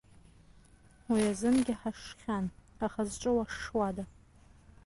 Уи 1.11 1.21
азынгьы 1.31 1.73
ҳашшхьан, 1.79 2.45
аха 2.85 3.01
зҿы 3.09 3.31
уашшуада! 3.35 4.03